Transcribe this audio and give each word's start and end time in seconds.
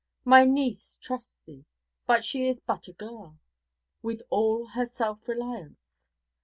My 0.25 0.45
niece 0.45 0.97
trusts 0.99 1.37
thee, 1.45 1.63
but 2.07 2.25
she 2.25 2.47
is 2.47 2.59
but 2.59 2.87
a 2.87 2.91
girl, 2.91 3.37
with 4.01 4.23
all 4.31 4.65
her 4.69 4.87
self 4.87 5.27
reliance. 5.27 6.01